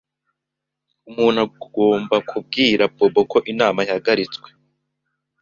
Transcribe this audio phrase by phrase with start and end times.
[1.09, 4.47] Umuntu agomba kubwira Bobo ko inama yahagaritswe.